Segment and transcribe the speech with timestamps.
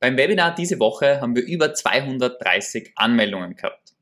[0.00, 3.94] Beim Webinar diese Woche haben wir über 230 Anmeldungen gehabt.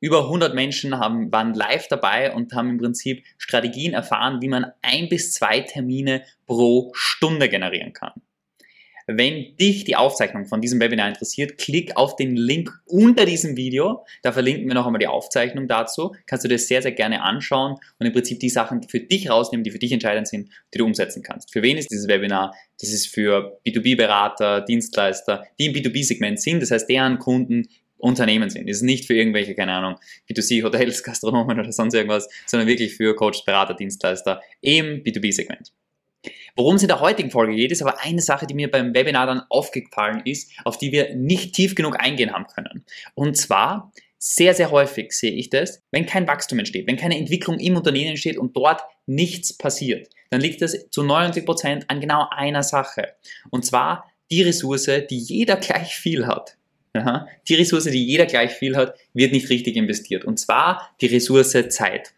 [0.00, 4.66] Über 100 Menschen haben, waren live dabei und haben im Prinzip Strategien erfahren, wie man
[4.82, 8.12] ein bis zwei Termine pro Stunde generieren kann.
[9.10, 14.04] Wenn dich die Aufzeichnung von diesem Webinar interessiert, klick auf den Link unter diesem Video.
[14.22, 16.14] Da verlinken wir noch einmal die Aufzeichnung dazu.
[16.26, 19.64] Kannst du dir sehr, sehr gerne anschauen und im Prinzip die Sachen für dich rausnehmen,
[19.64, 21.54] die für dich entscheidend sind, die du umsetzen kannst.
[21.54, 22.54] Für wen ist dieses Webinar?
[22.78, 26.60] Das ist für B2B-Berater, Dienstleister, die im B2B-Segment sind.
[26.60, 27.66] Das heißt, deren Kunden
[27.96, 28.68] Unternehmen sind.
[28.68, 29.96] Das ist nicht für irgendwelche, keine Ahnung,
[30.30, 35.72] B2C, Hotels, Gastronomen oder sonst irgendwas, sondern wirklich für Coaches, Berater, Dienstleister im B2B-Segment.
[36.56, 39.26] Worum es in der heutigen Folge geht, ist aber eine Sache, die mir beim Webinar
[39.26, 42.84] dann aufgefallen ist, auf die wir nicht tief genug eingehen haben können.
[43.14, 47.60] Und zwar, sehr, sehr häufig sehe ich das, wenn kein Wachstum entsteht, wenn keine Entwicklung
[47.60, 52.26] im Unternehmen entsteht und dort nichts passiert, dann liegt das zu 90 Prozent an genau
[52.30, 53.14] einer Sache.
[53.50, 56.56] Und zwar die Ressource, die jeder gleich viel hat.
[57.46, 60.24] Die Ressource, die jeder gleich viel hat, wird nicht richtig investiert.
[60.24, 62.12] Und zwar die Ressource Zeit.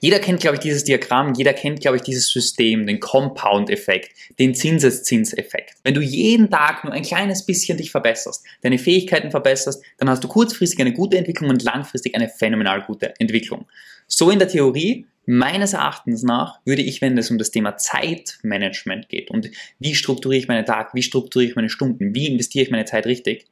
[0.00, 4.54] Jeder kennt, glaube ich, dieses Diagramm, jeder kennt, glaube ich, dieses System, den Compound-Effekt, den
[4.54, 5.74] Zinseszinseffekt.
[5.84, 10.22] Wenn du jeden Tag nur ein kleines bisschen dich verbesserst, deine Fähigkeiten verbesserst, dann hast
[10.22, 13.66] du kurzfristig eine gute Entwicklung und langfristig eine phänomenal gute Entwicklung.
[14.06, 19.08] So in der Theorie, meines Erachtens nach, würde ich, wenn es um das Thema Zeitmanagement
[19.08, 22.70] geht und wie strukturiere ich meinen Tag, wie strukturiere ich meine Stunden, wie investiere ich
[22.70, 23.46] meine Zeit richtig,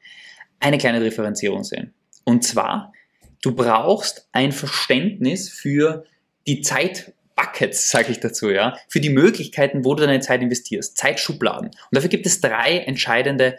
[0.59, 1.93] eine kleine Differenzierung sehen.
[2.23, 2.93] Und zwar,
[3.41, 6.05] du brauchst ein Verständnis für
[6.47, 11.67] die Zeitbuckets, sage ich dazu, ja, für die Möglichkeiten, wo du deine Zeit investierst, Zeitschubladen.
[11.67, 13.57] Und dafür gibt es drei entscheidende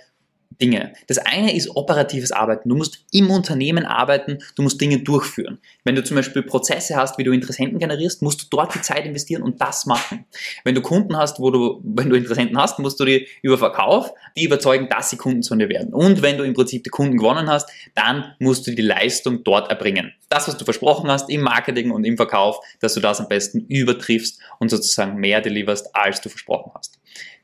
[0.60, 0.92] Dinge.
[1.06, 2.68] Das eine ist operatives Arbeiten.
[2.68, 5.58] Du musst im Unternehmen arbeiten, du musst Dinge durchführen.
[5.84, 9.06] Wenn du zum Beispiel Prozesse hast, wie du Interessenten generierst, musst du dort die Zeit
[9.06, 10.24] investieren und das machen.
[10.64, 14.12] Wenn du Kunden hast, wo du, wenn du Interessenten hast, musst du die über Verkauf,
[14.36, 15.92] die überzeugen, dass sie Kunden zu dir werden.
[15.92, 19.70] Und wenn du im Prinzip die Kunden gewonnen hast, dann musst du die Leistung dort
[19.70, 20.12] erbringen.
[20.28, 23.66] Das, was du versprochen hast im Marketing und im Verkauf, dass du das am besten
[23.68, 26.98] übertriffst und sozusagen mehr deliverst, als du versprochen hast.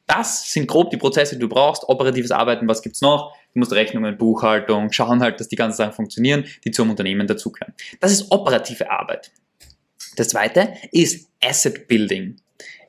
[0.09, 1.87] Das sind grob die Prozesse, die du brauchst.
[1.87, 3.35] Operatives Arbeiten, was gibt's noch?
[3.53, 7.75] Du musst Rechnungen, Buchhaltung, schauen halt, dass die ganzen Sachen funktionieren, die zum Unternehmen dazugehören.
[8.01, 9.31] Das ist operative Arbeit.
[10.17, 12.37] Das zweite ist Asset Building.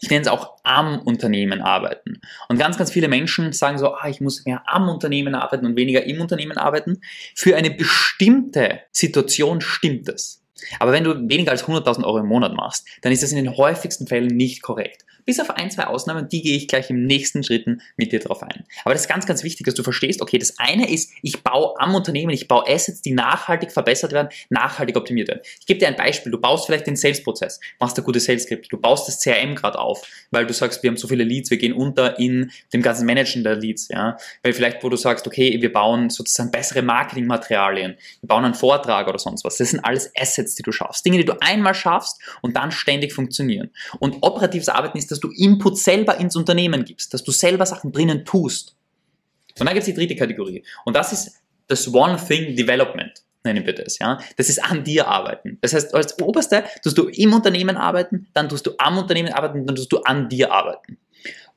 [0.02, 2.22] Ich nenne es auch am Unternehmen arbeiten.
[2.48, 5.76] Und ganz, ganz viele Menschen sagen so, ah, ich muss mehr am Unternehmen arbeiten und
[5.76, 7.02] weniger im Unternehmen arbeiten.
[7.36, 10.42] Für eine bestimmte Situation stimmt es.
[10.80, 13.58] Aber wenn du weniger als 100.000 Euro im Monat machst, dann ist das in den
[13.58, 15.04] häufigsten Fällen nicht korrekt.
[15.26, 18.44] Bis auf ein, zwei Ausnahmen, die gehe ich gleich im nächsten Schritten mit dir drauf
[18.44, 18.66] ein.
[18.84, 21.80] Aber das ist ganz, ganz wichtig, dass du verstehst, okay, das eine ist, ich baue
[21.80, 25.42] am Unternehmen, ich baue Assets, die nachhaltig verbessert werden, nachhaltig optimiert werden.
[25.60, 26.32] Ich gebe dir ein Beispiel.
[26.32, 30.02] Du baust vielleicht den Sales-Prozess, machst ein gutes Sales-Skript, du baust das CRM gerade auf,
[30.32, 33.44] weil du sagst, wir haben so viele Leads, wir gehen unter in dem ganzen Managen
[33.44, 34.18] der Leads, ja.
[34.44, 39.08] Weil vielleicht, wo du sagst, okay, wir bauen sozusagen bessere Marketingmaterialien, wir bauen einen Vortrag
[39.08, 39.58] oder sonst was.
[39.58, 41.06] Das sind alles Assets, die du schaffst.
[41.06, 43.72] Dinge, die du einmal schaffst und dann ständig funktionieren.
[44.00, 47.66] Und operatives Arbeiten ist das dass du Input selber ins Unternehmen gibst, dass du selber
[47.66, 48.76] Sachen drinnen tust.
[49.60, 50.64] Und dann gibt es die dritte Kategorie.
[50.86, 53.12] Und das ist das One Thing Development,
[53.44, 54.00] nennen wir das.
[54.00, 54.20] Ja?
[54.38, 55.58] Das ist an dir arbeiten.
[55.62, 59.66] Das heißt, als Oberste tust du im Unternehmen arbeiten, dann tust du am Unternehmen arbeiten,
[59.66, 60.98] dann tust du an dir arbeiten.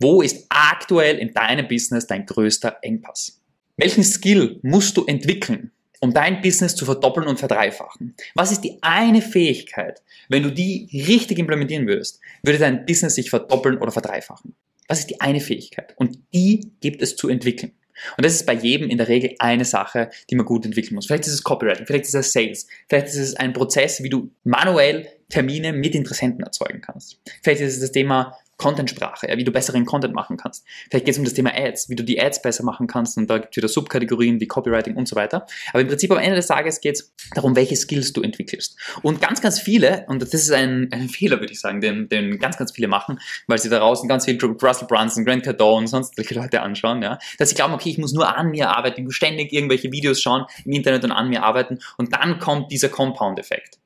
[0.00, 3.40] Wo ist aktuell in deinem Business dein größter Engpass?
[3.76, 5.70] Welchen Skill musst du entwickeln,
[6.02, 8.14] um dein Business zu verdoppeln und verdreifachen?
[8.34, 13.30] Was ist die eine Fähigkeit, wenn du die richtig implementieren würdest, würde dein Business sich
[13.30, 14.54] verdoppeln oder verdreifachen?
[14.88, 15.94] Was ist die eine Fähigkeit?
[15.96, 17.72] Und die gibt es zu entwickeln.
[18.16, 21.06] Und das ist bei jedem in der Regel eine Sache, die man gut entwickeln muss.
[21.06, 24.32] Vielleicht ist es Copywriting, vielleicht ist es Sales, vielleicht ist es ein Prozess, wie du
[24.42, 27.20] manuell Termine mit Interessenten erzeugen kannst.
[27.42, 30.64] Vielleicht ist es das Thema Content-Sprache, ja, wie du besseren Content machen kannst.
[30.88, 33.28] Vielleicht geht es um das Thema Ads, wie du die Ads besser machen kannst und
[33.28, 35.46] da gibt es wieder Subkategorien wie Copywriting und so weiter.
[35.72, 38.78] Aber im Prinzip am Ende des Tages geht es darum, welche Skills du entwickelst.
[39.02, 42.38] Und ganz, ganz viele, und das ist ein, ein Fehler, würde ich sagen, den, den
[42.38, 45.86] ganz, ganz viele machen, weil sie da draußen ganz viel Russell Brunson, Grant Cardone und
[45.88, 49.04] sonstige Leute anschauen, ja, dass sie glauben, okay, ich muss nur an mir arbeiten, ich
[49.04, 52.88] muss ständig irgendwelche Videos schauen im Internet und an mir arbeiten und dann kommt dieser
[52.88, 53.81] Compound-Effekt.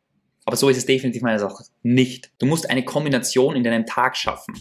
[0.47, 2.31] Aber so ist es definitiv meines Erachtens nicht.
[2.39, 4.55] Du musst eine Kombination in deinem Tag schaffen.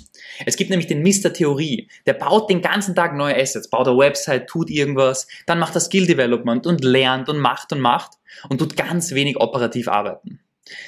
[0.45, 1.31] Es gibt nämlich den Mr.
[1.31, 1.87] Theorie.
[2.07, 5.81] Der baut den ganzen Tag neue Assets, baut eine Website, tut irgendwas, dann macht er
[5.81, 8.13] Skill Development und lernt und macht und macht
[8.49, 10.39] und tut ganz wenig operativ arbeiten.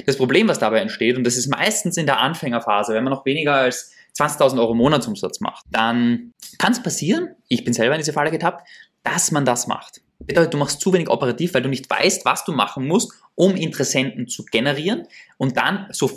[0.08, 3.26] Das Problem, was dabei entsteht, und das ist meistens in der Anfängerphase, wenn man noch
[3.26, 8.14] weniger als 20.000 Euro Monatsumsatz macht, dann kann es passieren, ich bin selber in diese
[8.14, 8.68] Falle getappt,
[9.04, 10.02] dass man das macht.
[10.28, 13.56] Bedeutet, du machst zu wenig operativ, weil du nicht weißt, was du machen musst, um
[13.56, 15.08] Interessenten zu generieren
[15.38, 16.12] und dann so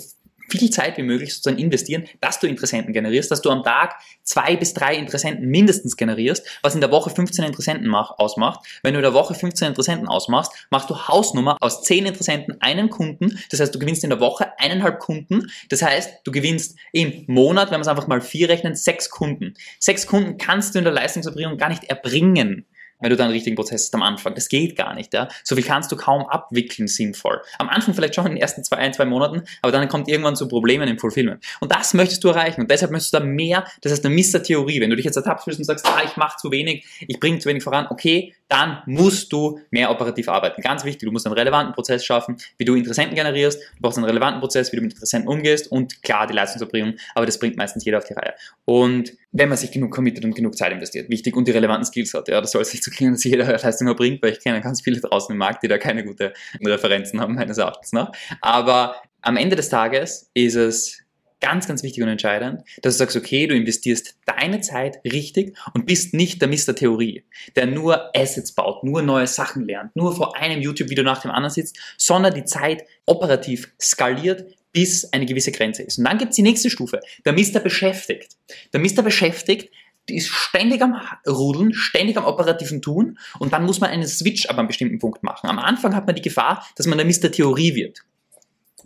[0.51, 4.57] viel Zeit wie möglich sozusagen investieren, dass du Interessenten generierst, dass du am Tag zwei
[4.57, 8.67] bis drei Interessenten mindestens generierst, was in der Woche 15 Interessenten mach, ausmacht.
[8.83, 12.91] Wenn du in der Woche 15 Interessenten ausmachst, machst du Hausnummer aus 10 Interessenten einen
[12.91, 13.39] Kunden.
[13.51, 15.51] Das heißt, du gewinnst in der Woche eineinhalb Kunden.
[15.69, 19.55] Das heißt, du gewinnst im Monat, wenn wir es einfach mal vier rechnen, sechs Kunden.
[19.79, 22.67] Sechs Kunden kannst du in der Leistungserbringung gar nicht erbringen
[23.01, 24.35] wenn du dann einen richtigen Prozess hast am Anfang.
[24.35, 25.13] Das geht gar nicht.
[25.15, 25.29] Ja?
[25.45, 27.41] So viel kannst du kaum abwickeln sinnvoll.
[27.59, 30.37] Am Anfang vielleicht schon in den ersten zwei, ein, zwei Monaten, aber dann kommt irgendwann
[30.37, 31.45] zu Problemen im Fulfillment.
[31.61, 32.63] Und das möchtest du erreichen.
[32.63, 34.81] Und deshalb möchtest du da mehr, das heißt eine Mister-Theorie.
[34.81, 37.49] Wenn du dich jetzt ertappst und sagst, ah, ich mache zu wenig, ich bringe zu
[37.49, 40.61] wenig voran, okay, dann musst du mehr operativ arbeiten.
[40.61, 44.07] Ganz wichtig, du musst einen relevanten Prozess schaffen, wie du Interessenten generierst, du brauchst einen
[44.07, 47.85] relevanten Prozess, wie du mit Interessenten umgehst und klar die Leistungserbringung, aber das bringt meistens
[47.85, 48.35] jeder auf die Reihe.
[48.65, 52.15] Und wenn man sich genug committet und genug Zeit investiert, wichtig und die relevanten Skills
[52.15, 54.83] hat, ja, das soll sich zu klingen, dass jeder Leistung erbringt, weil ich kenne ganz
[54.83, 56.31] viele draußen im Markt, die da keine guten
[56.65, 58.11] Referenzen haben, meines Erachtens nach.
[58.41, 61.03] Aber am Ende des Tages ist es
[61.41, 65.87] ganz, ganz wichtig und entscheidend, dass du sagst, okay, du investierst deine Zeit richtig und
[65.87, 66.75] bist nicht der Mr.
[66.75, 67.25] Theorie,
[67.57, 71.53] der nur Assets baut, nur neue Sachen lernt, nur vor einem YouTube-Video nach dem anderen
[71.53, 75.99] sitzt, sondern die Zeit operativ skaliert, bis eine gewisse Grenze ist.
[75.99, 77.61] Und dann gibt's die nächste Stufe, der Mr.
[77.61, 78.37] beschäftigt.
[78.73, 79.03] Der Mr.
[79.03, 79.71] beschäftigt
[80.09, 84.59] ist ständig am Rudeln, ständig am operativen Tun und dann muss man einen Switch ab
[84.59, 85.49] einem bestimmten Punkt machen.
[85.49, 87.31] Am Anfang hat man die Gefahr, dass man der Mr.
[87.31, 88.01] Theorie wird.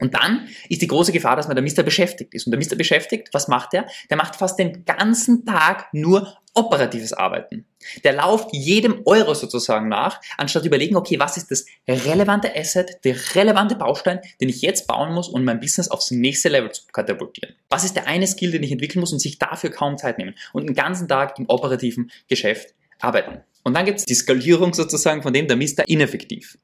[0.00, 2.46] Und dann ist die große Gefahr, dass man der Mister beschäftigt ist.
[2.46, 3.86] Und der Mister beschäftigt, was macht er?
[4.10, 7.66] Der macht fast den ganzen Tag nur operatives Arbeiten.
[8.04, 13.16] Der lauft jedem Euro sozusagen nach, anstatt überlegen, okay, was ist das relevante Asset, der
[13.34, 17.54] relevante Baustein, den ich jetzt bauen muss, um mein Business aufs nächste Level zu katapultieren.
[17.68, 20.34] Was ist der eine Skill, den ich entwickeln muss und sich dafür kaum Zeit nehmen
[20.52, 23.42] und den ganzen Tag im operativen Geschäft arbeiten.
[23.64, 26.58] Und dann gibt es die Skalierung sozusagen von dem der Mister ineffektiv.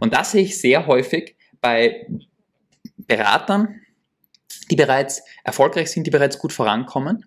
[0.00, 2.06] Und das sehe ich sehr häufig bei
[2.96, 3.80] Beratern,
[4.70, 7.24] die bereits erfolgreich sind, die bereits gut vorankommen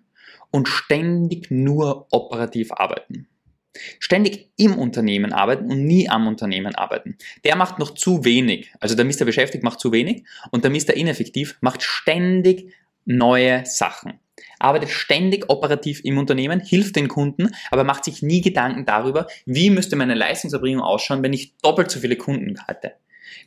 [0.54, 3.26] und ständig nur operativ arbeiten.
[3.98, 7.18] Ständig im Unternehmen arbeiten und nie am Unternehmen arbeiten.
[7.42, 8.72] Der macht noch zu wenig.
[8.78, 10.22] Also der Mister beschäftigt macht zu wenig
[10.52, 12.72] und der Mister ineffektiv macht ständig
[13.04, 14.20] neue Sachen.
[14.60, 19.70] Arbeitet ständig operativ im Unternehmen, hilft den Kunden, aber macht sich nie Gedanken darüber, wie
[19.70, 22.92] müsste meine Leistungserbringung ausschauen, wenn ich doppelt so viele Kunden hatte.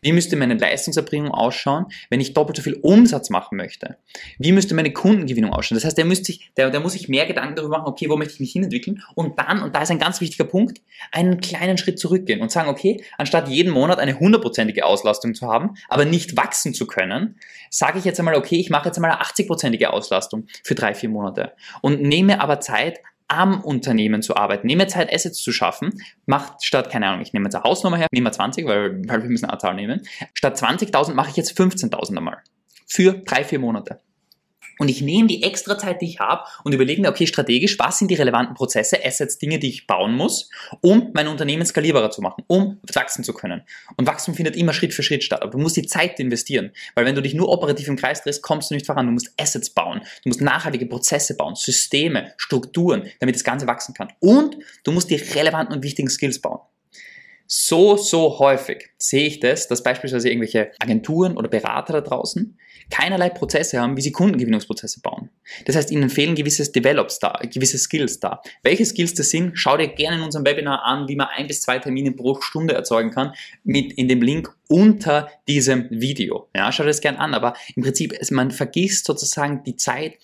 [0.02, 3.98] Wie müsste meine Leistungserbringung ausschauen, wenn ich doppelt so viel Umsatz machen möchte?
[4.38, 5.78] Wie müsste meine Kundengewinnung ausschauen?
[5.78, 8.18] Das heißt, der, müsste sich, der, der muss sich mehr Gedanken darüber machen, okay, wo
[8.18, 9.04] möchte ich mich hinentwickeln?
[9.16, 10.82] Und dann, und da ist ein ganz wichtiger Punkt,
[11.12, 15.76] einen kleinen Schritt zurückgehen und sagen, okay, anstatt jeden Monat eine hundertprozentige Auslastung zu haben,
[15.90, 17.36] aber nicht wachsen zu können,
[17.70, 21.10] sage ich jetzt einmal, okay, ich mache jetzt einmal eine 80-prozentige Auslastung für drei, vier
[21.10, 26.64] Monate und nehme aber Zeit, am Unternehmen zu arbeiten, nehme Zeit, Assets zu schaffen, macht
[26.64, 29.46] statt, keine Ahnung, ich nehme jetzt eine Hausnummer her, nehme 20, weil, weil wir müssen
[29.46, 30.02] eine Zahl nehmen,
[30.34, 32.42] statt 20.000 mache ich jetzt 15.000 einmal.
[32.86, 34.00] Für drei, vier Monate.
[34.78, 38.00] Und ich nehme die extra Zeit, die ich habe und überlege mir, okay, strategisch, was
[38.00, 40.50] sind die relevanten Prozesse, Assets, Dinge, die ich bauen muss,
[40.82, 43.64] um mein Unternehmen skalierbarer zu machen, um wachsen zu können.
[43.96, 45.42] Und Wachstum findet immer Schritt für Schritt statt.
[45.42, 46.72] Aber du musst die Zeit investieren.
[46.96, 49.06] Weil wenn du dich nur operativ im Kreis drehst, kommst du nicht voran.
[49.06, 50.02] Du musst Assets bauen.
[50.24, 54.12] Du musst nachhaltige Prozesse bauen, Systeme, Strukturen, damit das Ganze wachsen kann.
[54.20, 56.60] Und du musst die relevanten und wichtigen Skills bauen.
[57.50, 62.58] So, so häufig sehe ich das, dass beispielsweise irgendwelche Agenturen oder Berater da draußen
[62.90, 65.30] keinerlei Prozesse haben, wie sie Kundengewinnungsprozesse bauen.
[65.66, 68.42] Das heißt, ihnen fehlen gewisse Develops da, gewisse Skills da.
[68.64, 71.62] Welche Skills das sind, schau dir gerne in unserem Webinar an, wie man ein bis
[71.62, 76.50] zwei Termine pro Stunde erzeugen kann, mit in dem Link unter diesem Video.
[76.56, 80.18] Ja, schau dir das gerne an, aber im Prinzip, man vergisst sozusagen die Zeit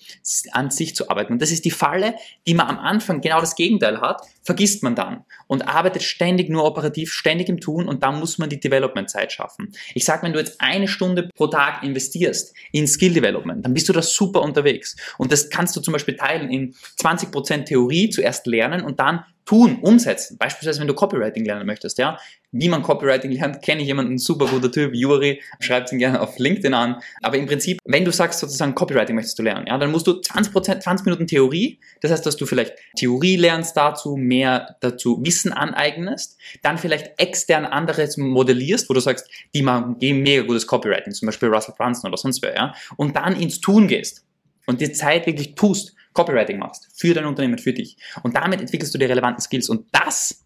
[0.52, 1.32] an sich zu arbeiten.
[1.32, 2.14] Und das ist die Falle,
[2.46, 6.64] die man am Anfang genau das Gegenteil hat, vergisst man dann und arbeitet ständig nur
[6.64, 9.72] operativ, ständig im Tun und dann muss man die Development-Zeit schaffen.
[9.94, 13.88] Ich sag, wenn du jetzt eine Stunde pro Tag investierst in Skill Development, dann bist
[13.88, 14.96] du da super unterwegs.
[15.18, 19.78] Und das kannst du zum Beispiel teilen in 20% Theorie zuerst lernen und dann tun,
[19.82, 20.38] umsetzen.
[20.38, 22.18] Beispielsweise, wenn du Copywriting lernen möchtest, ja.
[22.52, 26.38] Wie man Copywriting lernt, kenne ich jemanden, super guter Typ, Juri, schreibt ihn gerne auf
[26.38, 27.00] LinkedIn an.
[27.20, 30.12] Aber im Prinzip, wenn du sagst sozusagen Copywriting möchtest du lernen, ja, dann musst du
[30.12, 31.80] 20% 20 Minuten Theorie.
[32.00, 37.64] Das heißt, dass du vielleicht Theorie lernst dazu, mehr dazu Wissen aneignest, dann vielleicht extern
[37.64, 42.18] anderes modellierst, wo du sagst, die machen mega gutes Copywriting, zum Beispiel Russell Brunson oder
[42.18, 42.74] sonst wer, ja.
[42.96, 44.24] Und dann ins Tun gehst
[44.66, 47.96] und die Zeit wirklich tust Copywriting machst, für dein Unternehmen, für dich.
[48.22, 49.68] Und damit entwickelst du die relevanten Skills.
[49.68, 50.44] Und das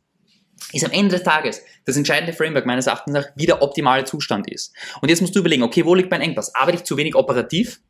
[0.72, 4.50] ist am Ende des Tages das entscheidende Framework meines Erachtens nach, wie der optimale Zustand
[4.50, 4.74] ist.
[5.00, 6.54] Und jetzt musst du überlegen, okay, wo liegt mein Engpass?
[6.54, 7.80] Arbeite ich zu wenig operativ?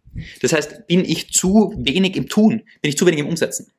[0.42, 2.64] Das heißt, bin ich zu wenig im Tun?
[2.82, 3.72] Bin ich zu wenig im Umsetzen?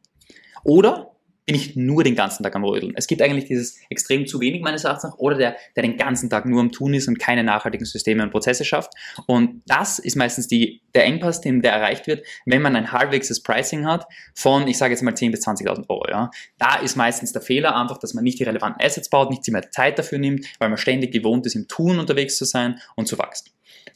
[0.64, 1.12] Oder
[1.50, 2.94] bin ich nur den ganzen Tag am Rödeln.
[2.96, 6.46] Es gibt eigentlich dieses extrem zu wenig meines Erachtens oder der, der den ganzen Tag
[6.46, 8.94] nur am Tun ist und keine nachhaltigen Systeme und Prozesse schafft.
[9.26, 13.42] Und das ist meistens die, der Engpass, den der erreicht wird, wenn man ein halbwegs
[13.42, 16.08] Pricing hat von, ich sage jetzt mal 10.000 bis 20.000 Euro.
[16.08, 16.30] Ja.
[16.60, 19.72] Da ist meistens der Fehler einfach, dass man nicht die relevanten Assets baut, nicht mehr
[19.72, 23.18] Zeit dafür nimmt, weil man ständig gewohnt ist, im Tun unterwegs zu sein und zu
[23.18, 23.50] wachsen.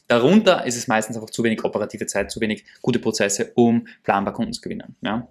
[0.08, 4.34] Darunter ist es meistens einfach zu wenig operative Zeit, zu wenig gute Prozesse, um planbar
[4.34, 4.96] Kunden zu gewinnen.
[5.02, 5.28] Ja.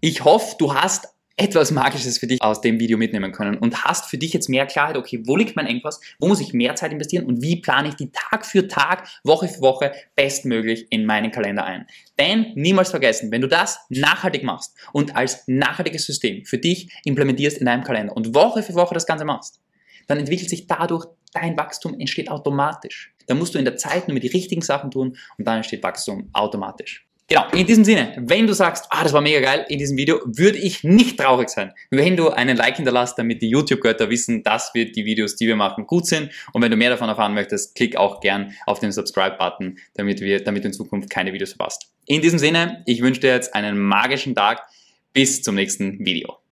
[0.00, 1.08] Ich hoffe, du hast
[1.40, 4.66] etwas Magisches für dich aus dem Video mitnehmen können und hast für dich jetzt mehr
[4.66, 7.88] Klarheit, okay, wo liegt mein Engpass, wo muss ich mehr Zeit investieren und wie plane
[7.88, 11.86] ich die Tag für Tag, Woche für Woche bestmöglich in meinen Kalender ein.
[12.18, 17.56] Denn niemals vergessen, wenn du das nachhaltig machst und als nachhaltiges System für dich implementierst
[17.56, 19.62] in deinem Kalender und Woche für Woche das Ganze machst,
[20.08, 23.14] dann entwickelt sich dadurch dein Wachstum, entsteht automatisch.
[23.28, 26.28] Dann musst du in der Zeit nur die richtigen Sachen tun und dann entsteht Wachstum
[26.34, 27.06] automatisch.
[27.32, 30.20] Genau, in diesem Sinne, wenn du sagst, ah, das war mega geil in diesem Video,
[30.24, 34.74] würde ich nicht traurig sein, wenn du einen Like hinterlässt, damit die YouTube-Götter wissen, dass
[34.74, 36.32] wir die Videos, die wir machen, gut sind.
[36.52, 40.42] Und wenn du mehr davon erfahren möchtest, klick auch gern auf den Subscribe-Button, damit, wir,
[40.42, 41.92] damit du in Zukunft keine Videos verpasst.
[42.04, 44.62] In diesem Sinne, ich wünsche dir jetzt einen magischen Tag.
[45.12, 46.40] Bis zum nächsten Video.